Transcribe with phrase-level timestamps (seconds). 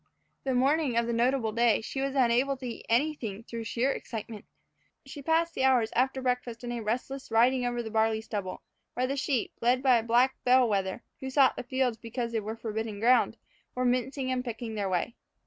[0.45, 4.45] The morning of the notable day she was unable to eat anything through sheer excitement.
[5.05, 8.63] She passed the hours after breakfast in restless riding over the barley stubble,
[8.95, 12.39] where the sheep, led by a black bell wether who sought the fields because they
[12.39, 13.37] were forbidden ground,
[13.75, 15.13] were mincing and picking their way.